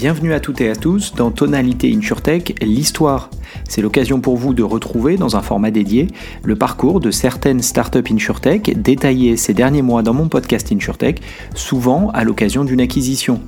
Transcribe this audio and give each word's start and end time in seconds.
Bienvenue 0.00 0.32
à 0.32 0.38
toutes 0.38 0.60
et 0.60 0.70
à 0.70 0.76
tous 0.76 1.12
dans 1.16 1.32
Tonalité 1.32 1.92
InsurTech, 1.92 2.54
l'histoire. 2.62 3.30
C'est 3.68 3.82
l'occasion 3.82 4.20
pour 4.20 4.36
vous 4.36 4.54
de 4.54 4.62
retrouver 4.62 5.16
dans 5.16 5.34
un 5.34 5.42
format 5.42 5.72
dédié 5.72 6.06
le 6.44 6.54
parcours 6.54 7.00
de 7.00 7.10
certaines 7.10 7.62
startups 7.62 8.08
InsurTech 8.08 8.80
détaillées 8.80 9.36
ces 9.36 9.54
derniers 9.54 9.82
mois 9.82 10.02
dans 10.02 10.14
mon 10.14 10.28
podcast 10.28 10.70
InsurTech, 10.70 11.20
souvent 11.56 12.10
à 12.10 12.22
l'occasion 12.22 12.64
d'une 12.64 12.80
acquisition. 12.80 13.40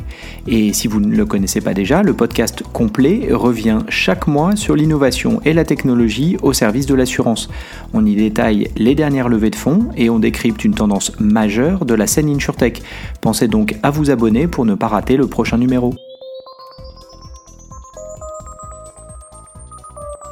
Et 0.48 0.72
si 0.72 0.88
vous 0.88 0.99
ne 0.99 1.15
le 1.15 1.24
connaissez 1.24 1.60
pas 1.60 1.72
déjà, 1.72 2.03
le 2.03 2.15
podcast 2.15 2.64
complet 2.72 3.28
revient 3.30 3.78
chaque 3.88 4.26
mois 4.26 4.56
sur 4.56 4.74
l'innovation 4.74 5.40
et 5.44 5.53
la 5.53 5.64
technologie 5.64 6.37
au 6.42 6.53
service 6.53 6.87
de 6.87 6.96
l'assurance. 6.96 7.48
On 7.92 8.04
y 8.04 8.17
détaille 8.17 8.72
les 8.76 8.96
dernières 8.96 9.28
levées 9.28 9.51
de 9.51 9.56
fonds 9.56 9.90
et 9.96 10.10
on 10.10 10.19
décrypte 10.19 10.64
une 10.64 10.74
tendance 10.74 11.12
majeure 11.21 11.85
de 11.85 11.94
la 11.94 12.08
scène 12.08 12.28
InsurTech. 12.28 12.82
Pensez 13.21 13.46
donc 13.46 13.76
à 13.85 13.90
vous 13.90 14.10
abonner 14.10 14.48
pour 14.48 14.64
ne 14.64 14.74
pas 14.74 14.88
rater 14.88 15.17
le 15.17 15.28
prochain 15.28 15.56
numéro. 15.56 15.94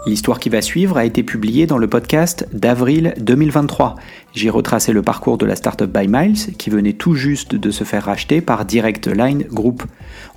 L'histoire 0.09 0.41
qui 0.41 0.49
va 0.49 0.63
suivre 0.63 0.97
a 0.97 1.05
été 1.05 1.23
publiée 1.23 1.67
dans 1.67 1.77
le 1.77 1.87
podcast 1.87 2.49
d'avril 2.55 3.13
2023. 3.21 3.97
J'ai 4.33 4.49
retracé 4.49 4.95
le 4.95 5.03
parcours 5.03 5.37
de 5.37 5.45
la 5.45 5.55
startup 5.55 5.93
By 5.93 6.09
Miles 6.09 6.57
qui 6.57 6.71
venait 6.71 6.95
tout 6.95 7.15
juste 7.15 7.55
de 7.55 7.71
se 7.71 7.85
faire 7.85 8.05
racheter 8.05 8.41
par 8.41 8.65
Direct 8.65 9.07
Line 9.07 9.45
Group. 9.53 9.83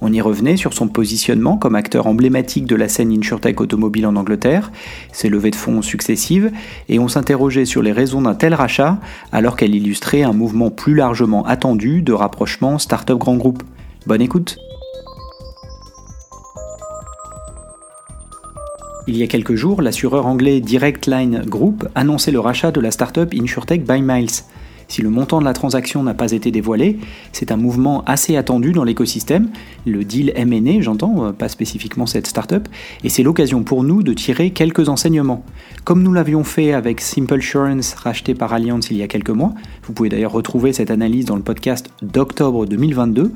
On 0.02 0.12
y 0.12 0.20
revenait 0.20 0.58
sur 0.58 0.74
son 0.74 0.90
positionnement 0.90 1.56
comme 1.56 1.76
acteur 1.76 2.08
emblématique 2.08 2.66
de 2.66 2.76
la 2.76 2.90
scène 2.90 3.18
insurtech 3.18 3.62
automobile 3.62 4.08
en 4.08 4.18
Angleterre, 4.18 4.74
ses 5.14 5.30
levées 5.30 5.52
de 5.52 5.56
fonds 5.56 5.82
successives, 5.82 6.52
et 6.90 7.00
on 7.00 7.08
s'interrogeait 7.08 7.64
sur 7.64 7.82
les 7.82 7.94
raisons 7.94 8.24
d'un 8.24 8.36
tel 8.36 8.54
rachat 8.54 9.00
alors 9.32 9.56
qu'elle 9.56 9.74
illustrait 9.74 10.24
un 10.24 10.34
mouvement 10.34 10.70
plus 10.70 10.96
largement 10.96 11.46
attendu 11.46 12.02
de 12.02 12.12
rapprochement 12.12 12.78
startup 12.78 13.18
grand 13.18 13.38
groupe. 13.38 13.64
Bonne 14.06 14.22
écoute! 14.22 14.58
Il 19.08 19.18
y 19.18 19.24
a 19.24 19.28
quelques 19.28 19.56
jours, 19.56 19.82
l'assureur 19.82 20.28
anglais 20.28 20.62
Direct 20.62 21.08
Line 21.08 21.42
Group 21.48 21.88
annonçait 21.96 22.32
le 22.32 22.40
rachat 22.40 22.72
de 22.72 22.80
la 22.80 22.92
startup 22.92 23.34
InsurTech 23.34 23.84
by 23.84 24.02
Miles. 24.04 24.44
Si 24.92 25.02
le 25.02 25.10
montant 25.10 25.40
de 25.40 25.46
la 25.46 25.54
transaction 25.54 26.04
n'a 26.04 26.14
pas 26.14 26.34
été 26.34 26.52
dévoilé, 26.52 27.00
c'est 27.32 27.52
un 27.52 27.56
mouvement 27.56 28.04
assez 28.04 28.36
attendu 28.36 28.74
dans 28.74 28.84
l'écosystème, 28.84 29.50
le 29.88 30.04
deal 30.04 30.34
M&A, 30.36 30.82
j'entends, 30.82 31.26
euh, 31.26 31.32
pas 31.32 31.48
spécifiquement 31.48 32.06
cette 32.06 32.28
startup, 32.28 32.68
et 33.04 33.10
c'est 33.10 33.24
l'occasion 33.24 33.64
pour 33.64 33.84
nous 33.84 34.04
de 34.04 34.14
tirer 34.14 34.52
quelques 34.52 34.90
enseignements. 34.90 35.46
Comme 35.86 36.04
nous 36.04 36.12
l'avions 36.12 36.44
fait 36.44 36.74
avec 36.74 37.00
Simple 37.00 37.36
Insurance 37.36 37.94
racheté 37.94 38.36
par 38.36 38.52
Allianz 38.52 38.90
il 38.92 38.98
y 38.98 39.02
a 39.02 39.08
quelques 39.08 39.30
mois, 39.30 39.54
vous 39.84 39.94
pouvez 39.94 40.10
d'ailleurs 40.10 40.34
retrouver 40.34 40.74
cette 40.74 40.92
analyse 40.92 41.26
dans 41.26 41.38
le 41.38 41.42
podcast 41.42 41.90
d'octobre 42.02 42.66
2022, 42.66 43.32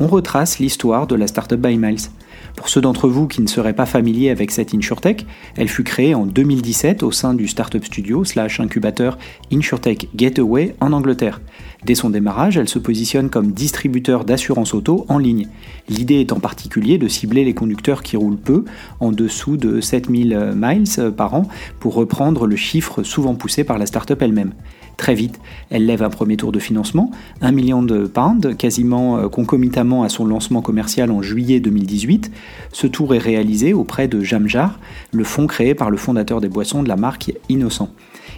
on 0.00 0.06
retrace 0.06 0.58
l'histoire 0.58 1.06
de 1.06 1.14
la 1.14 1.26
startup 1.26 1.60
by 1.60 1.76
Miles. 1.76 2.08
Pour 2.56 2.68
ceux 2.68 2.80
d'entre 2.80 3.06
vous 3.06 3.28
qui 3.28 3.42
ne 3.42 3.46
seraient 3.46 3.74
pas 3.74 3.86
familiers 3.86 4.30
avec 4.30 4.50
cette 4.50 4.74
InsurTech, 4.74 5.26
elle 5.56 5.68
fut 5.68 5.84
créée 5.84 6.14
en 6.14 6.26
2017 6.26 7.02
au 7.02 7.12
sein 7.12 7.34
du 7.34 7.46
startup 7.46 7.84
studio 7.84 8.24
slash 8.24 8.60
incubateur 8.60 9.18
InsurTech 9.52 10.08
Gateway 10.16 10.74
en 10.80 10.92
Angleterre. 10.92 11.40
Dès 11.84 11.94
son 11.94 12.10
démarrage, 12.10 12.56
elle 12.56 12.68
se 12.68 12.78
positionne 12.78 13.30
comme 13.30 13.52
distributeur 13.52 14.24
d'assurance 14.24 14.74
auto 14.74 15.04
en 15.08 15.18
ligne. 15.18 15.48
L'idée 15.88 16.20
est 16.20 16.32
en 16.32 16.40
particulier 16.40 16.98
de 16.98 17.08
cibler 17.08 17.44
les 17.44 17.54
conducteurs 17.54 18.02
qui 18.02 18.16
roulent 18.16 18.36
peu, 18.36 18.64
en 19.00 19.12
dessous 19.12 19.58
de 19.58 19.80
7000 19.80 20.54
miles 20.56 21.12
par 21.16 21.34
an, 21.34 21.46
pour 21.78 21.94
reprendre 21.94 22.46
le 22.46 22.56
chiffre 22.56 23.02
souvent 23.02 23.34
poussé 23.34 23.64
par 23.64 23.78
la 23.78 23.86
startup 23.86 24.20
elle-même. 24.20 24.52
Très 25.00 25.14
vite, 25.14 25.40
elle 25.70 25.86
lève 25.86 26.02
un 26.02 26.10
premier 26.10 26.36
tour 26.36 26.52
de 26.52 26.58
financement, 26.58 27.10
1 27.40 27.52
million 27.52 27.82
de 27.82 28.04
pounds, 28.04 28.54
quasiment 28.58 29.16
euh, 29.16 29.28
concomitamment 29.28 30.02
à 30.02 30.10
son 30.10 30.26
lancement 30.26 30.60
commercial 30.60 31.10
en 31.10 31.22
juillet 31.22 31.58
2018. 31.58 32.30
Ce 32.70 32.86
tour 32.86 33.14
est 33.14 33.18
réalisé 33.18 33.72
auprès 33.72 34.08
de 34.08 34.20
Jamjar, 34.20 34.78
le 35.10 35.24
fonds 35.24 35.46
créé 35.46 35.74
par 35.74 35.88
le 35.88 35.96
fondateur 35.96 36.42
des 36.42 36.50
boissons 36.50 36.82
de 36.82 36.88
la 36.88 36.96
marque 36.96 37.32
Innocent. 37.48 37.88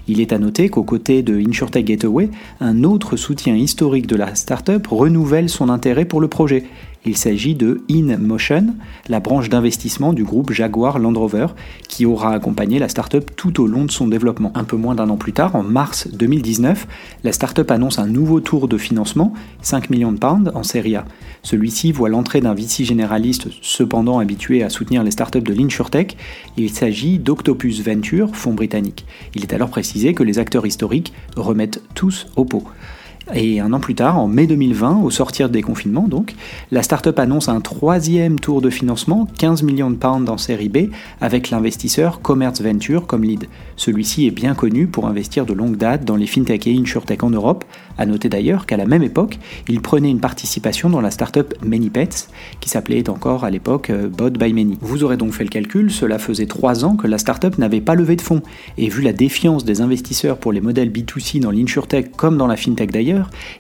Il 0.06 0.20
est 0.20 0.32
à 0.32 0.38
noter 0.38 0.69
qu'aux 0.69 0.84
côtés 0.84 1.25
de 1.25 1.36
InsurTech 1.36 1.84
Gateway, 1.84 2.31
un 2.60 2.84
autre 2.84 3.16
soutien 3.16 3.56
historique 3.56 4.06
de 4.06 4.15
la 4.15 4.36
startup 4.36 4.86
renouvelle 4.86 5.48
son 5.48 5.69
intérêt 5.69 6.04
pour 6.04 6.20
le 6.20 6.28
projet. 6.28 6.62
Il 7.04 7.16
s'agit 7.16 7.56
de 7.56 7.80
InMotion, 7.90 8.76
la 9.08 9.18
branche 9.18 9.48
d'investissement 9.48 10.12
du 10.12 10.22
groupe 10.22 10.52
Jaguar 10.52 11.00
Land 11.00 11.14
Rover, 11.14 11.48
qui 11.88 12.06
aura 12.06 12.32
accompagné 12.32 12.78
la 12.78 12.88
startup 12.88 13.34
tout 13.34 13.60
au 13.60 13.66
long 13.66 13.84
de 13.84 13.90
son 13.90 14.06
développement. 14.06 14.52
Un 14.54 14.62
peu 14.62 14.76
moins 14.76 14.94
d'un 14.94 15.10
an 15.10 15.16
plus 15.16 15.32
tard, 15.32 15.56
en 15.56 15.64
mars 15.64 16.06
2019, 16.12 16.86
la 17.24 17.32
startup 17.32 17.68
annonce 17.72 17.98
un 17.98 18.06
nouveau 18.06 18.38
tour 18.38 18.68
de 18.68 18.78
financement, 18.78 19.32
5 19.62 19.91
millions 19.91 20.12
de 20.12 20.18
pounds 20.18 20.52
en 20.54 20.62
série 20.62 20.94
A. 20.94 21.04
Celui-ci 21.42 21.91
voit 21.91 22.08
l'entrée 22.08 22.41
d'un 22.41 22.54
VC 22.54 22.84
généraliste 22.84 23.48
cependant 23.62 24.20
habitué 24.20 24.62
à 24.62 24.70
soutenir 24.70 25.02
les 25.02 25.10
startups 25.10 25.41
de 25.41 25.52
l'InsurTech. 25.52 26.16
Il 26.56 26.70
s'agit 26.70 27.18
d'Octopus 27.18 27.82
Venture, 27.82 28.36
fonds 28.36 28.54
britannique. 28.54 29.06
Il 29.34 29.42
est 29.42 29.52
alors 29.52 29.70
précisé 29.70 30.14
que 30.14 30.22
les 30.22 30.38
acteurs 30.38 30.66
historiques 30.66 31.12
remettent 31.36 31.82
tous 31.94 32.28
au 32.36 32.44
pot. 32.44 32.62
Et 33.34 33.60
un 33.60 33.72
an 33.72 33.78
plus 33.78 33.94
tard, 33.94 34.19
en 34.19 34.27
mai 34.27 34.47
2020, 34.47 35.00
au 35.03 35.10
sortir 35.10 35.49
des 35.49 35.62
confinements 35.62 36.09
donc, 36.09 36.34
la 36.72 36.83
startup 36.83 37.19
annonce 37.19 37.49
un 37.49 37.60
troisième 37.60 38.41
tour 38.41 38.60
de 38.60 38.69
financement, 38.69 39.28
15 39.38 39.62
millions 39.62 39.91
de 39.91 39.97
pounds 39.97 40.28
en 40.28 40.37
série 40.38 40.69
B, 40.69 40.91
avec 41.21 41.50
l'investisseur 41.50 42.21
Commerce 42.21 42.60
Venture 42.60 43.06
comme 43.06 43.22
lead. 43.22 43.47
Celui-ci 43.77 44.27
est 44.27 44.33
bien 44.33 44.55
connu 44.55 44.88
pour 44.88 45.06
investir 45.06 45.47
de 45.47 45.53
longue 45.53 45.77
date 45.77 46.05
dans 46.05 46.16
les 46.16 46.27
fintech 46.27 46.66
et 46.66 46.77
insurtech 46.77 47.22
en 47.22 47.31
Europe. 47.31 47.65
À 47.97 48.06
noter 48.06 48.28
d'ailleurs 48.28 48.66
qu'à 48.66 48.77
la 48.77 48.87
même 48.87 49.03
époque, 49.03 49.39
il 49.69 49.81
prenait 49.81 50.10
une 50.10 50.21
participation 50.21 50.91
dans 50.91 51.00
la 51.00 51.10
startup 51.10 51.54
ManyPets, 51.65 52.28
qui 52.60 52.69
s'appelait 52.69 53.09
encore 53.09 53.44
à 53.44 53.50
l'époque 53.50 53.91
euh, 53.91 54.09
Bot 54.09 54.31
by 54.31 54.53
Many. 54.53 54.78
Vous 54.81 55.04
aurez 55.04 55.16
donc 55.16 55.33
fait 55.33 55.44
le 55.44 55.50
calcul, 55.50 55.91
cela 55.91 56.19
faisait 56.19 56.47
trois 56.47 56.84
ans 56.84 56.97
que 56.97 57.06
la 57.06 57.19
startup 57.19 57.56
n'avait 57.59 57.81
pas 57.81 57.94
levé 57.94 58.16
de 58.16 58.22
fonds, 58.22 58.43
et 58.78 58.89
vu 58.89 59.03
la 59.03 59.12
défiance 59.12 59.65
des 59.65 59.81
investisseurs 59.81 60.39
pour 60.39 60.53
les 60.53 60.60
modèles 60.60 60.91
B2C 60.91 61.41
dans 61.41 61.50
l'insurtech 61.50 62.16
comme 62.16 62.37
dans 62.37 62.47
la 62.47 62.56
fintech 62.56 62.91
d'ailleurs, 62.91 63.11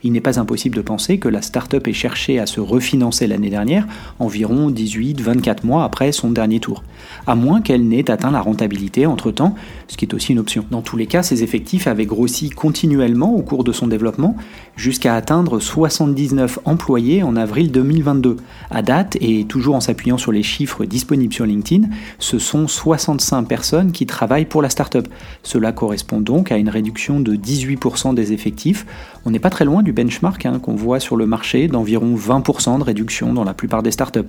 il 0.02 0.12
n'est 0.12 0.20
pas 0.20 0.38
impossible 0.38 0.76
de 0.76 0.82
penser 0.82 1.18
que 1.18 1.28
la 1.28 1.42
startup 1.42 1.86
ait 1.86 1.92
cherché 1.92 2.38
à 2.38 2.46
se 2.46 2.60
refinancer 2.60 3.26
l'année 3.26 3.50
dernière, 3.50 3.86
environ 4.18 4.70
18-24 4.70 5.64
mois 5.64 5.84
après 5.84 6.12
son 6.12 6.30
dernier 6.30 6.60
tour, 6.60 6.82
à 7.26 7.34
moins 7.34 7.60
qu'elle 7.60 7.86
n'ait 7.88 8.10
atteint 8.10 8.30
la 8.30 8.40
rentabilité 8.40 9.06
entre-temps, 9.06 9.54
ce 9.88 9.96
qui 9.96 10.04
est 10.04 10.14
aussi 10.14 10.32
une 10.32 10.38
option. 10.38 10.64
Dans 10.70 10.82
tous 10.82 10.96
les 10.96 11.06
cas, 11.06 11.22
ses 11.22 11.42
effectifs 11.42 11.86
avaient 11.86 12.06
grossi 12.06 12.50
continuellement 12.50 13.34
au 13.34 13.42
cours 13.42 13.64
de 13.64 13.72
son 13.72 13.86
développement, 13.86 14.36
jusqu'à 14.76 15.14
atteindre 15.14 15.60
79 15.60 16.58
employés 16.64 17.22
en 17.22 17.36
avril 17.36 17.70
2022. 17.70 18.36
À 18.70 18.82
date, 18.82 19.16
et 19.20 19.44
toujours 19.44 19.74
en 19.74 19.80
s'appuyant 19.80 20.18
sur 20.18 20.32
les 20.32 20.42
chiffres 20.42 20.84
disponibles 20.84 21.34
sur 21.34 21.46
LinkedIn, 21.46 21.88
ce 22.18 22.38
sont 22.38 22.68
65 22.68 23.42
personnes 23.44 23.92
qui 23.92 24.06
travaillent 24.06 24.46
pour 24.46 24.62
la 24.62 24.70
startup. 24.70 25.08
Cela 25.42 25.72
correspond 25.72 26.20
donc 26.20 26.52
à 26.52 26.56
une 26.56 26.68
réduction 26.68 27.20
de 27.20 27.34
18% 27.34 28.14
des 28.14 28.32
effectifs. 28.32 28.86
On 29.24 29.30
n'est 29.30 29.38
pas 29.42 29.50
très 29.50 29.64
loin 29.64 29.82
du 29.82 29.92
benchmark 29.92 30.46
hein, 30.46 30.60
qu'on 30.62 30.76
voit 30.76 31.00
sur 31.00 31.16
le 31.16 31.26
marché 31.26 31.66
d'environ 31.66 32.14
20% 32.14 32.78
de 32.78 32.84
réduction 32.84 33.34
dans 33.34 33.42
la 33.42 33.54
plupart 33.54 33.82
des 33.82 33.90
startups. 33.90 34.20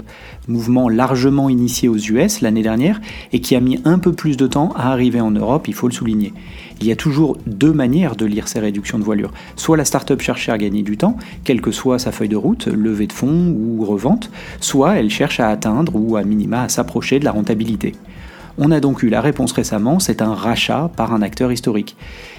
Mouvement 0.47 0.89
largement 0.89 1.49
initié 1.49 1.87
aux 1.87 1.97
US 1.97 2.41
l'année 2.41 2.63
dernière 2.63 2.99
et 3.31 3.39
qui 3.39 3.55
a 3.55 3.59
mis 3.59 3.79
un 3.85 3.99
peu 3.99 4.11
plus 4.11 4.37
de 4.37 4.47
temps 4.47 4.73
à 4.75 4.91
arriver 4.91 5.21
en 5.21 5.29
Europe, 5.29 5.67
il 5.67 5.75
faut 5.75 5.87
le 5.87 5.93
souligner. 5.93 6.33
Il 6.81 6.87
y 6.87 6.91
a 6.91 6.95
toujours 6.95 7.37
deux 7.45 7.71
manières 7.71 8.15
de 8.15 8.25
lire 8.25 8.47
ces 8.47 8.59
réductions 8.59 8.97
de 8.97 9.03
voilure. 9.03 9.31
Soit 9.55 9.77
la 9.77 9.85
startup 9.85 10.19
cherche 10.19 10.49
à 10.49 10.57
gagner 10.57 10.81
du 10.81 10.97
temps, 10.97 11.15
quelle 11.43 11.61
que 11.61 11.71
soit 11.71 11.99
sa 11.99 12.11
feuille 12.11 12.29
de 12.29 12.35
route, 12.35 12.65
levée 12.65 13.07
de 13.07 13.13
fonds 13.13 13.55
ou 13.55 13.85
revente, 13.85 14.31
soit 14.61 14.95
elle 14.95 15.11
cherche 15.11 15.39
à 15.39 15.49
atteindre 15.49 15.95
ou 15.95 16.17
à 16.17 16.23
minima 16.23 16.63
à 16.63 16.69
s'approcher 16.69 17.19
de 17.19 17.25
la 17.25 17.31
rentabilité. 17.31 17.93
On 18.59 18.69
a 18.69 18.79
donc 18.79 19.01
eu 19.01 19.09
la 19.09 19.19
réponse 19.19 19.51
récemment, 19.51 19.99
c'est 19.99 20.21
un 20.21 20.35
rachat 20.35 20.91
par 20.95 21.11
un 21.11 21.23
acteur 21.23 21.51
historique. 21.51 21.95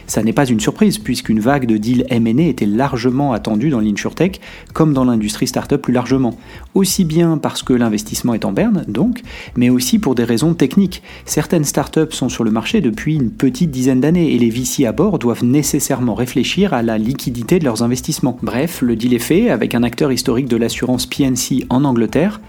Ça 0.07 0.23
n'est 0.23 0.33
pas 0.33 0.47
une 0.47 0.61
surprise, 0.61 0.99
puisqu'une 0.99 1.41
vague 1.41 1.67
de 1.67 1.77
deals 1.77 2.07
M&A 2.09 2.43
était 2.43 2.67
largement 2.67 3.33
attendue 3.33 3.71
dans 3.71 3.81
l'insurtech, 3.81 4.41
comme 4.73 4.93
dans 4.93 5.05
l'industrie 5.05 5.49
startup 5.49 5.83
plus 5.83 5.93
largement. 5.93 6.39
Aussi 6.75 7.05
bien 7.05 7.37
parce 7.37 7.65
que 7.65 7.73
l'investissement 7.73 8.35
est 8.35 8.45
en 8.45 8.53
berne, 8.53 8.85
donc, 8.87 9.23
mais 9.57 9.71
aussi 9.71 9.99
pour 9.99 10.15
des 10.15 10.23
raisons 10.23 10.55
techniques. 10.55 11.03
Certaines 11.25 11.65
startups 11.65 12.13
sont 12.13 12.29
sur 12.29 12.45
le 12.45 12.53
marché 12.53 12.81
depuis 12.81 13.17
une 13.17 13.31
petite 13.31 13.73
dizaine 13.73 14.01
d'années, 14.01 14.35
et 14.35 14.39
les 14.39 14.51
VC 14.51 14.85
à 14.87 14.93
bord 14.93 15.19
doivent 15.19 15.45
nécessairement 15.45 16.15
réfléchir 16.15 16.75
à 16.75 16.83
la 16.83 16.97
liquidité 16.97 17.59
de 17.59 17.65
leurs 17.65 17.83
investissements. 17.83 18.39
Bref, 18.41 18.83
le 18.83 18.95
deal 18.95 19.15
est 19.15 19.19
fait 19.19 19.51
avec 19.51 19.75
un 19.75 19.83
acteur 19.83 20.13
historique 20.13 20.49
de 20.49 20.57
l'assurance 20.57 21.07
PNC 21.07 21.67
en 21.71 21.85
Angleterre, 21.85 22.41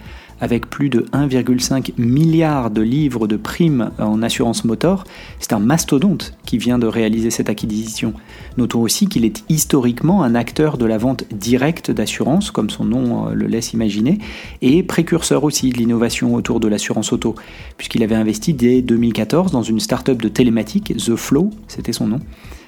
avec 0.42 0.70
plus 0.70 0.90
de 0.90 1.02
1,5 1.14 1.94
milliard 1.98 2.72
de 2.72 2.82
livres 2.82 3.28
de 3.28 3.38
primes 3.38 3.92
en 4.00 4.22
assurance 4.22 4.66
motor, 4.66 5.04
c'est 5.40 5.54
un 5.54 5.60
mastodonte 5.60 6.34
qui 6.46 6.58
vient 6.58 6.78
de 6.78 6.88
réaliser 6.88 7.30
cette 7.30 7.50
acquisition. 7.50 8.14
Notons 8.58 8.82
aussi 8.82 9.08
qu'il 9.08 9.26
est 9.26 9.44
historiquement 9.50 10.24
un 10.24 10.36
acteur 10.36 10.78
de 10.78 10.86
la 10.86 10.98
vente 10.98 11.24
directe 11.32 11.92
d'assurance, 11.92 12.52
comme 12.52 12.70
son 12.70 12.86
nom 12.86 13.28
euh, 13.28 13.34
le 13.34 13.48
laisse 13.48 13.74
imaginer, 13.74 14.20
et 14.62 14.84
précurseur 14.84 15.44
aussi 15.44 15.70
de 15.70 15.78
l'innovation 15.78 16.36
autour 16.36 16.60
de 16.60 16.68
l'assurance 16.68 17.14
auto, 17.14 17.36
puisqu'il 17.78 18.04
avait 18.04 18.16
investi 18.16 18.54
dès 18.54 18.82
2014 18.82 19.52
dans 19.52 19.64
une 19.64 19.80
start-up 19.80 20.22
de 20.22 20.30
télématique, 20.30 20.96
The 20.98 21.16
Flow, 21.16 21.52
c'était 21.68 21.94
son 21.94 22.08
nom, 22.08 22.20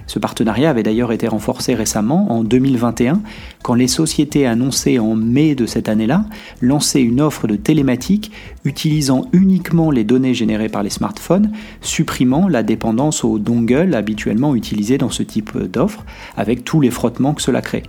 Ce 0.07 0.19
partenariat 0.19 0.69
avait 0.69 0.83
d'ailleurs 0.83 1.11
été 1.11 1.27
renforcé 1.27 1.75
récemment, 1.75 2.31
en 2.31 2.43
2021, 2.43 3.21
quand 3.61 3.73
les 3.73 3.87
sociétés 3.87 4.47
annoncées 4.47 4.99
en 4.99 5.15
mai 5.15 5.53
de 5.53 5.65
cette 5.65 5.89
année-là 5.89 6.23
lançaient 6.61 7.01
une 7.01 7.21
offre 7.21 7.45
de 7.45 7.57
télématique 7.57 8.31
utilisant 8.63 9.25
uniquement 9.33 9.91
les 9.91 10.05
données 10.05 10.33
générées 10.33 10.69
par 10.69 10.81
les 10.81 10.89
smartphones, 10.89 11.51
supprimant 11.81 12.47
la 12.47 12.63
dépendance 12.63 13.23
au 13.25 13.37
dongle 13.37 13.93
habituellement 13.93 14.55
utilisé 14.55 14.97
dans 14.97 15.09
ce 15.09 15.23
type 15.23 15.57
d'offre, 15.57 16.05
avec 16.37 16.63
tous 16.63 16.79
les 16.79 16.91
frottements 16.91 17.33
que 17.33 17.41
cela 17.41 17.61
crée. 17.61 17.83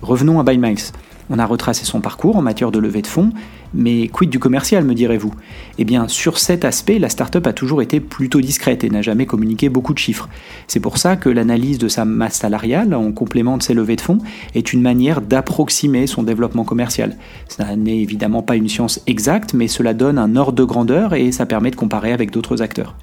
Revenons 0.00 0.38
à 0.38 0.44
BuyMiles. 0.44 0.92
On 1.30 1.38
a 1.38 1.46
retracé 1.46 1.84
son 1.84 2.00
parcours 2.00 2.36
en 2.36 2.42
matière 2.42 2.70
de 2.70 2.78
levée 2.78 3.02
de 3.02 3.06
fonds, 3.06 3.30
mais 3.74 4.08
quid 4.08 4.30
du 4.30 4.38
commercial, 4.38 4.84
me 4.84 4.94
direz-vous? 4.94 5.34
Eh 5.78 5.84
bien, 5.84 6.08
sur 6.08 6.38
cet 6.38 6.64
aspect, 6.64 6.98
la 6.98 7.08
startup 7.08 7.46
a 7.46 7.52
toujours 7.52 7.82
été 7.82 8.00
plutôt 8.00 8.40
discrète 8.40 8.82
et 8.82 8.90
n'a 8.90 9.02
jamais 9.02 9.26
communiqué 9.26 9.68
beaucoup 9.68 9.92
de 9.92 9.98
chiffres. 9.98 10.28
C'est 10.66 10.80
pour 10.80 10.96
ça 10.96 11.16
que 11.16 11.28
l'analyse 11.28 11.78
de 11.78 11.88
sa 11.88 12.04
masse 12.04 12.36
salariale, 12.36 12.94
en 12.94 13.12
complément 13.12 13.58
de 13.58 13.62
ses 13.62 13.74
levées 13.74 13.96
de 13.96 14.00
fonds, 14.00 14.18
est 14.54 14.72
une 14.72 14.80
manière 14.80 15.20
d'approximer 15.20 16.06
son 16.06 16.22
développement 16.22 16.64
commercial. 16.64 17.16
Ce 17.48 17.62
n'est 17.74 18.00
évidemment 18.00 18.42
pas 18.42 18.56
une 18.56 18.68
science 18.68 19.00
exacte, 19.06 19.52
mais 19.52 19.68
cela 19.68 19.92
donne 19.92 20.18
un 20.18 20.36
ordre 20.36 20.52
de 20.52 20.64
grandeur 20.64 21.14
et 21.14 21.30
ça 21.32 21.44
permet 21.44 21.70
de 21.70 21.76
comparer 21.76 22.12
avec 22.12 22.30
d'autres 22.30 22.62
acteurs. 22.62 22.94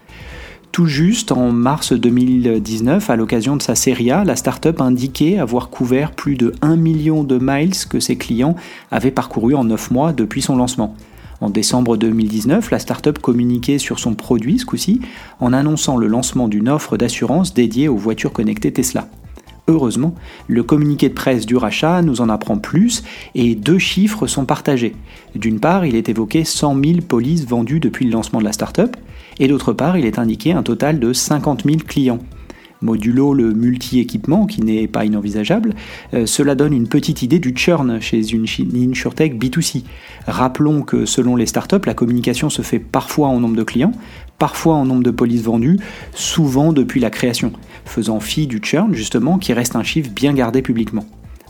Tout 0.76 0.88
juste 0.88 1.32
en 1.32 1.54
mars 1.54 1.94
2019, 1.94 3.10
à 3.10 3.16
l'occasion 3.16 3.56
de 3.56 3.62
sa 3.62 3.76
série 3.76 4.12
A, 4.12 4.26
la 4.26 4.36
startup 4.36 4.82
indiquait 4.82 5.38
avoir 5.38 5.70
couvert 5.70 6.12
plus 6.12 6.36
de 6.36 6.54
1 6.62 6.76
million 6.76 7.24
de 7.24 7.40
miles 7.42 7.78
que 7.90 8.02
ses 8.02 8.18
clients 8.18 8.58
avaient 8.92 9.10
parcouru 9.10 9.56
en 9.56 9.64
9 9.64 9.92
mois 9.92 10.12
depuis 10.12 10.42
son 10.42 10.58
lancement. 10.58 10.94
En 11.40 11.50
décembre 11.50 11.96
2019, 11.96 12.72
la 12.72 12.80
startup 12.80 13.20
communiquait 13.20 13.78
sur 13.78 14.00
son 14.00 14.16
produit, 14.16 14.60
ce 14.60 14.66
coup-ci, 14.66 15.00
en 15.40 15.54
annonçant 15.54 15.96
le 15.96 16.08
lancement 16.08 16.50
d'une 16.50 16.68
offre 16.68 16.98
d'assurance 16.98 17.54
dédiée 17.54 17.88
aux 17.88 17.96
voitures 17.96 18.34
connectées 18.34 18.74
Tesla. 18.74 19.08
Heureusement, 19.68 20.14
le 20.48 20.62
communiqué 20.62 21.08
de 21.08 21.14
presse 21.14 21.46
du 21.46 21.56
rachat 21.56 22.02
nous 22.02 22.20
en 22.20 22.28
apprend 22.28 22.58
plus 22.58 23.04
et 23.34 23.56
deux 23.56 23.80
chiffres 23.80 24.28
sont 24.28 24.46
partagés. 24.46 24.94
D'une 25.36 25.62
part, 25.62 25.86
il 25.86 25.96
est 25.96 26.10
évoqué 26.10 26.44
100 26.44 26.84
000 26.84 27.00
polices 27.08 27.48
vendues 27.48 27.80
depuis 27.80 28.06
le 28.06 28.12
lancement 28.12 28.40
de 28.40 28.44
la 28.44 28.52
startup, 28.52 28.96
et 29.40 29.48
d'autre 29.48 29.74
part, 29.74 29.98
il 29.98 30.06
est 30.06 30.20
indiqué 30.20 30.54
un 30.54 30.64
total 30.64 31.00
de 31.00 31.14
50 31.14 31.64
000 31.66 31.78
clients. 31.88 32.20
Modulo 32.82 33.34
le 33.34 33.54
multi-équipement, 33.54 34.46
qui 34.46 34.62
n'est 34.62 34.88
pas 34.88 35.06
inenvisageable, 35.06 35.74
euh, 36.14 36.26
cela 36.26 36.56
donne 36.56 36.74
une 36.74 36.88
petite 36.88 37.22
idée 37.22 37.40
du 37.40 37.54
churn 37.56 38.00
chez 38.00 38.34
une 38.34 38.46
InsurTech 38.76 39.42
B2C. 39.42 39.84
Rappelons 40.28 40.84
que 40.84 41.06
selon 41.06 41.36
les 41.36 41.46
startups, 41.46 41.86
la 41.86 41.94
communication 41.94 42.50
se 42.50 42.62
fait 42.62 42.80
parfois 42.80 43.30
en 43.30 43.40
nombre 43.40 43.56
de 43.56 43.64
clients, 43.64 43.94
parfois 44.38 44.76
en 44.76 44.86
nombre 44.86 45.04
de 45.04 45.12
polices 45.12 45.44
vendues, 45.44 45.80
souvent 46.14 46.74
depuis 46.74 47.00
la 47.00 47.10
création, 47.10 47.54
faisant 47.86 48.20
fi 48.20 48.46
du 48.46 48.60
churn 48.62 48.94
justement, 48.94 49.38
qui 49.38 49.54
reste 49.54 49.76
un 49.76 49.84
chiffre 49.84 50.12
bien 50.12 50.34
gardé 50.34 50.62
publiquement. 50.62 51.06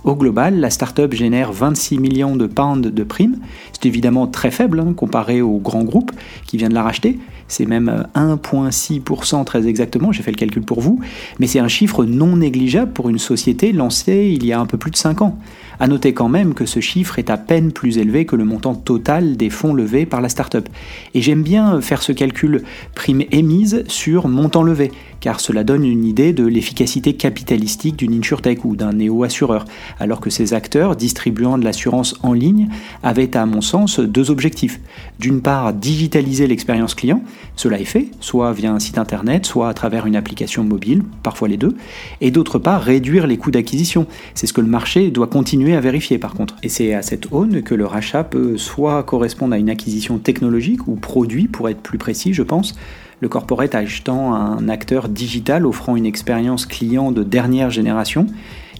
Au 0.05 0.15
global, 0.15 0.59
la 0.59 0.69
startup 0.69 1.11
génère 1.15 1.51
26 1.51 1.97
millions 1.97 2.35
de 2.35 2.45
pounds 2.45 2.93
de 2.93 3.03
primes. 3.03 3.37
C'est 3.73 3.87
évidemment 3.87 4.27
très 4.27 4.51
faible 4.51 4.79
hein, 4.79 4.93
comparé 4.95 5.41
au 5.41 5.57
grand 5.57 5.83
groupe 5.83 6.11
qui 6.45 6.57
vient 6.57 6.69
de 6.69 6.75
la 6.75 6.83
racheter, 6.83 7.17
c'est 7.47 7.65
même 7.65 8.05
1,6% 8.15 9.45
très 9.45 9.67
exactement, 9.67 10.11
j'ai 10.11 10.23
fait 10.23 10.31
le 10.31 10.37
calcul 10.37 10.63
pour 10.63 10.81
vous, 10.81 10.99
mais 11.39 11.47
c'est 11.47 11.59
un 11.59 11.67
chiffre 11.67 12.03
non 12.03 12.37
négligeable 12.37 12.91
pour 12.91 13.09
une 13.09 13.19
société 13.19 13.71
lancée 13.71 14.31
il 14.35 14.45
y 14.45 14.53
a 14.53 14.59
un 14.59 14.65
peu 14.65 14.77
plus 14.77 14.91
de 14.91 14.95
5 14.95 15.21
ans. 15.21 15.37
A 15.79 15.87
noter 15.87 16.13
quand 16.13 16.29
même 16.29 16.53
que 16.53 16.65
ce 16.65 16.79
chiffre 16.79 17.19
est 17.19 17.29
à 17.29 17.37
peine 17.37 17.71
plus 17.71 17.97
élevé 17.97 18.25
que 18.25 18.35
le 18.35 18.45
montant 18.45 18.75
total 18.75 19.35
des 19.37 19.49
fonds 19.49 19.73
levés 19.73 20.05
par 20.05 20.21
la 20.21 20.29
startup. 20.29 20.69
Et 21.13 21.21
j'aime 21.21 21.43
bien 21.43 21.81
faire 21.81 22.01
ce 22.01 22.13
calcul 22.13 22.63
prime 22.95 23.23
émise 23.31 23.83
sur 23.87 24.27
montant 24.27 24.63
levé, 24.63 24.91
car 25.19 25.39
cela 25.39 25.63
donne 25.63 25.85
une 25.85 26.05
idée 26.05 26.33
de 26.33 26.45
l'efficacité 26.45 27.13
capitalistique 27.13 27.97
d'une 27.97 28.13
insurtech 28.13 28.65
ou 28.65 28.75
d'un 28.75 28.93
néo-assureur, 28.93 29.65
alors 29.99 30.19
que 30.19 30.29
ces 30.29 30.53
acteurs 30.53 30.95
distribuant 30.95 31.57
de 31.57 31.63
l'assurance 31.63 32.15
en 32.23 32.33
ligne 32.33 32.69
avaient 33.03 33.35
à 33.35 33.45
mon 33.45 33.61
sens 33.61 33.99
deux 33.99 34.31
objectifs. 34.31 34.79
D'une 35.19 35.41
part, 35.41 35.73
digitaliser 35.73 36.47
l'expérience 36.47 36.95
client, 36.95 37.21
cela 37.55 37.79
est 37.79 37.85
fait, 37.85 38.09
soit 38.19 38.53
via 38.53 38.71
un 38.71 38.79
site 38.79 38.97
internet, 38.97 39.45
soit 39.45 39.69
à 39.69 39.73
travers 39.73 40.05
une 40.05 40.15
application 40.15 40.63
mobile, 40.63 41.03
parfois 41.23 41.47
les 41.47 41.57
deux, 41.57 41.75
et 42.21 42.31
d'autre 42.31 42.59
part, 42.59 42.81
réduire 42.81 43.27
les 43.27 43.37
coûts 43.37 43.51
d'acquisition. 43.51 44.07
C'est 44.33 44.47
ce 44.47 44.53
que 44.53 44.61
le 44.61 44.67
marché 44.67 45.11
doit 45.11 45.27
continuer 45.27 45.75
à 45.75 45.81
vérifier 45.81 46.17
par 46.17 46.33
contre. 46.33 46.55
Et 46.63 46.69
c'est 46.69 46.93
à 46.93 47.01
cette 47.01 47.31
aune 47.31 47.61
que 47.61 47.75
le 47.75 47.85
rachat 47.85 48.23
peut 48.23 48.57
soit 48.57 49.03
correspondre 49.03 49.53
à 49.53 49.57
une 49.57 49.69
acquisition 49.69 50.17
technologique 50.17 50.87
ou 50.87 50.95
produit, 50.95 51.47
pour 51.47 51.69
être 51.69 51.81
plus 51.81 51.97
précis, 51.97 52.33
je 52.33 52.43
pense, 52.43 52.75
le 53.21 53.29
corporate 53.29 53.75
achetant 53.75 54.33
un 54.33 54.67
acteur 54.69 55.09
digital 55.09 55.65
offrant 55.65 55.95
une 55.95 56.05
expérience 56.05 56.65
client 56.65 57.11
de 57.11 57.23
dernière 57.23 57.69
génération. 57.69 58.27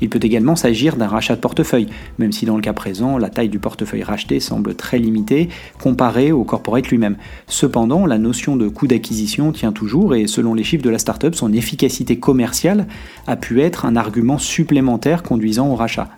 Il 0.02 0.10
peut 0.10 0.20
également 0.22 0.56
s'agir 0.56 0.98
d'un 0.98 1.08
rachat 1.08 1.36
de 1.36 1.42
portefeuille, 1.42 1.88
même 2.20 2.32
si 2.32 2.46
dans 2.46 2.58
le 2.58 2.62
cas 2.62 2.74
présent, 2.74 3.18
la 3.18 3.30
taille 3.30 3.50
du 3.50 3.60
portefeuille 3.60 4.04
racheté 4.04 4.40
semble 4.40 4.76
très 4.76 5.00
limitée 5.00 5.50
comparée 5.82 6.32
au 6.32 6.44
corporate 6.44 6.88
lui-même. 6.88 7.16
Cependant, 7.48 8.06
la 8.06 8.18
notion 8.18 8.58
de 8.58 8.68
coût 8.68 8.88
d'acquisition 8.88 9.52
tient 9.54 9.72
toujours 9.72 10.16
et 10.16 10.28
selon 10.28 10.54
les 10.54 10.64
chiffres 10.64 10.84
de 10.84 10.90
la 10.90 11.00
startup, 11.00 11.34
son 11.34 11.54
efficacité 11.54 12.20
commerciale 12.20 12.88
a 13.28 13.38
pu 13.38 13.62
être 13.62 13.86
un 13.86 13.96
argument 13.96 14.38
supplémentaire 14.38 15.24
conduisant 15.24 15.70
au 15.70 15.76
rachat 15.76 16.10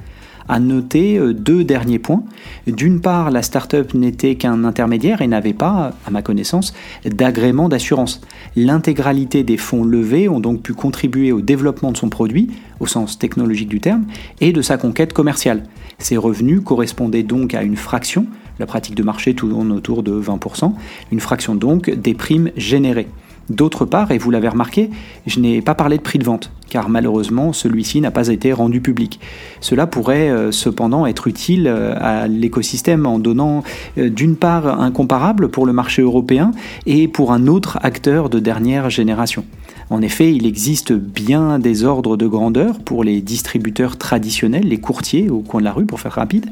à 0.47 0.59
noter 0.59 1.17
euh, 1.17 1.33
deux 1.33 1.63
derniers 1.63 1.99
points. 1.99 2.23
D'une 2.67 3.01
part, 3.01 3.31
la 3.31 3.41
startup 3.41 3.93
n'était 3.93 4.35
qu'un 4.35 4.63
intermédiaire 4.63 5.21
et 5.21 5.27
n'avait 5.27 5.53
pas, 5.53 5.93
à 6.05 6.11
ma 6.11 6.21
connaissance, 6.21 6.73
d'agrément 7.05 7.69
d'assurance. 7.69 8.21
L'intégralité 8.55 9.43
des 9.43 9.57
fonds 9.57 9.83
levés 9.83 10.29
ont 10.29 10.39
donc 10.39 10.61
pu 10.61 10.73
contribuer 10.73 11.31
au 11.31 11.41
développement 11.41 11.91
de 11.91 11.97
son 11.97 12.09
produit, 12.09 12.49
au 12.79 12.87
sens 12.87 13.17
technologique 13.17 13.69
du 13.69 13.79
terme, 13.79 14.05
et 14.41 14.53
de 14.53 14.61
sa 14.61 14.77
conquête 14.77 15.13
commerciale. 15.13 15.63
Ces 15.99 16.17
revenus 16.17 16.61
correspondaient 16.63 17.23
donc 17.23 17.53
à 17.53 17.63
une 17.63 17.75
fraction, 17.75 18.27
la 18.59 18.65
pratique 18.65 18.95
de 18.95 19.03
marché 19.03 19.33
tourne 19.33 19.71
autour 19.71 20.03
de 20.03 20.19
20%, 20.19 20.73
une 21.11 21.19
fraction 21.19 21.55
donc 21.55 21.89
des 21.89 22.13
primes 22.13 22.51
générées. 22.55 23.07
D'autre 23.49 23.85
part, 23.85 24.11
et 24.11 24.17
vous 24.17 24.29
l'avez 24.29 24.49
remarqué, 24.49 24.89
je 25.25 25.39
n'ai 25.39 25.61
pas 25.61 25.73
parlé 25.73 25.97
de 25.97 26.01
prix 26.01 26.19
de 26.19 26.25
vente, 26.25 26.51
car 26.69 26.89
malheureusement 26.89 27.53
celui-ci 27.53 28.01
n'a 28.01 28.11
pas 28.11 28.27
été 28.27 28.53
rendu 28.53 28.81
public. 28.81 29.19
Cela 29.61 29.87
pourrait 29.87 30.29
euh, 30.29 30.51
cependant 30.51 31.05
être 31.05 31.27
utile 31.27 31.67
euh, 31.67 31.93
à 31.97 32.27
l'écosystème 32.27 33.05
en 33.05 33.19
donnant 33.19 33.63
euh, 33.97 34.09
d'une 34.09 34.35
part 34.35 34.79
un 34.79 34.91
comparable 34.91 35.49
pour 35.49 35.65
le 35.65 35.73
marché 35.73 36.01
européen 36.01 36.51
et 36.85 37.07
pour 37.07 37.31
un 37.31 37.47
autre 37.47 37.79
acteur 37.81 38.29
de 38.29 38.39
dernière 38.39 38.89
génération. 38.89 39.45
En 39.89 40.01
effet, 40.01 40.33
il 40.33 40.45
existe 40.45 40.91
bien 40.91 41.59
des 41.59 41.85
ordres 41.85 42.17
de 42.17 42.27
grandeur 42.27 42.79
pour 42.79 43.05
les 43.05 43.21
distributeurs 43.21 43.97
traditionnels, 43.97 44.67
les 44.67 44.79
courtiers 44.79 45.29
au 45.29 45.39
coin 45.39 45.61
de 45.61 45.65
la 45.65 45.71
rue 45.71 45.85
pour 45.85 46.01
faire 46.01 46.11
rapide. 46.11 46.47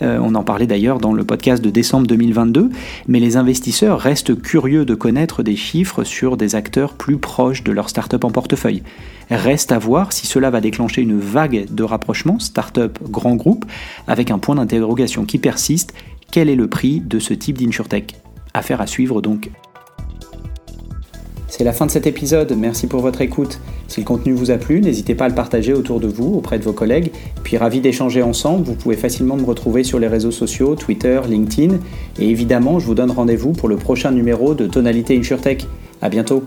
On 0.00 0.36
en 0.36 0.44
parlait 0.44 0.68
d'ailleurs 0.68 1.00
dans 1.00 1.12
le 1.12 1.24
podcast 1.24 1.64
de 1.64 1.70
décembre 1.70 2.06
2022, 2.06 2.70
mais 3.08 3.18
les 3.18 3.36
investisseurs 3.36 3.98
restent 3.98 4.40
curieux 4.40 4.84
de 4.84 4.94
connaître 4.94 5.42
des 5.42 5.56
chiffres 5.56 6.04
sur 6.04 6.36
des 6.36 6.54
acteurs 6.54 6.94
plus 6.94 7.16
proches 7.16 7.64
de 7.64 7.72
leur 7.72 7.88
start-up 7.88 8.24
en 8.24 8.30
portefeuille. 8.30 8.82
Reste 9.30 9.72
à 9.72 9.78
voir 9.78 10.12
si 10.12 10.26
cela 10.26 10.50
va 10.50 10.60
déclencher 10.60 11.02
une 11.02 11.18
vague 11.18 11.66
de 11.70 11.82
rapprochement 11.82 12.38
start-up 12.38 12.98
grand 13.10 13.34
groupe 13.34 13.64
avec 14.06 14.30
un 14.30 14.38
point 14.38 14.54
d'interrogation 14.54 15.24
qui 15.24 15.38
persiste, 15.38 15.94
quel 16.30 16.48
est 16.48 16.56
le 16.56 16.68
prix 16.68 17.00
de 17.00 17.18
ce 17.18 17.34
type 17.34 17.58
d'insurtech? 17.58 18.14
Affaire 18.54 18.80
à 18.80 18.86
suivre 18.86 19.20
donc. 19.20 19.50
C'est 21.48 21.64
la 21.64 21.72
fin 21.72 21.86
de 21.86 21.90
cet 21.90 22.06
épisode, 22.06 22.54
merci 22.56 22.86
pour 22.86 23.00
votre 23.00 23.20
écoute. 23.20 23.60
Si 23.88 24.00
le 24.00 24.06
contenu 24.06 24.32
vous 24.32 24.50
a 24.50 24.58
plu, 24.58 24.80
n'hésitez 24.80 25.14
pas 25.14 25.24
à 25.24 25.28
le 25.28 25.34
partager 25.34 25.72
autour 25.72 26.00
de 26.00 26.06
vous, 26.06 26.34
auprès 26.34 26.58
de 26.58 26.64
vos 26.64 26.72
collègues. 26.72 27.12
Puis 27.44 27.56
ravi 27.56 27.80
d'échanger 27.80 28.22
ensemble, 28.22 28.64
vous 28.64 28.74
pouvez 28.74 28.96
facilement 28.96 29.36
me 29.36 29.44
retrouver 29.44 29.82
sur 29.82 29.98
les 29.98 30.08
réseaux 30.08 30.32
sociaux, 30.32 30.74
Twitter, 30.74 31.20
LinkedIn. 31.26 31.78
Et 32.18 32.28
évidemment, 32.28 32.78
je 32.78 32.86
vous 32.86 32.94
donne 32.94 33.10
rendez-vous 33.10 33.52
pour 33.52 33.68
le 33.68 33.76
prochain 33.76 34.10
numéro 34.10 34.54
de 34.54 34.66
Tonalité 34.66 35.16
InsurTech. 35.16 35.66
A 36.02 36.08
bientôt 36.10 36.44